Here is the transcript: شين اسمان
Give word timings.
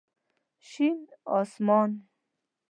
شين 0.69 0.97
اسمان 1.37 1.89